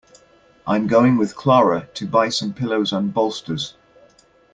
[0.65, 3.75] I'm going with Clara to buy some pillows and bolsters.